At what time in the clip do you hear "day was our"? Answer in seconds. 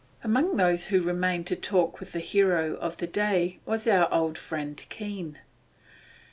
3.05-4.11